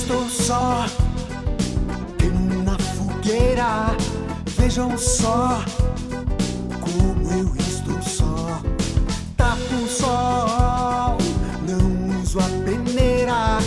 [0.00, 0.86] estou só,
[2.16, 3.94] queimo na fogueira.
[4.56, 5.62] Vejam só
[6.80, 8.60] como eu estou só.
[9.36, 11.18] Tapo o sol,
[11.68, 13.58] não uso a peneira.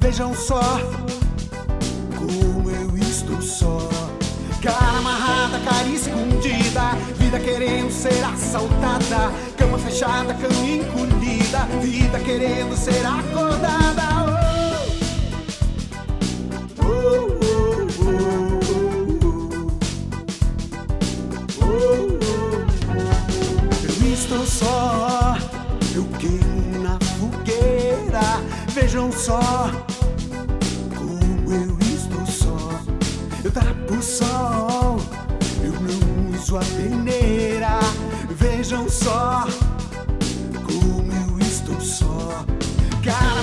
[0.00, 0.62] Vejam só
[2.16, 3.88] como eu estou só.
[4.62, 6.92] Cara amarrada, cara escondida.
[7.18, 9.32] Vida querendo ser assaltada.
[9.56, 11.66] Cama fechada, cama encolhida.
[11.80, 13.91] Vida querendo ser acordada.
[24.42, 25.36] Estou só,
[25.94, 28.40] eu queimo na fogueira.
[28.70, 29.70] Vejam só
[30.96, 32.58] como eu estou só.
[33.44, 35.00] Eu tapo o sol,
[35.62, 37.78] eu não uso a peneira.
[38.30, 39.46] Vejam só
[40.64, 42.44] como eu estou só.
[43.04, 43.42] Cara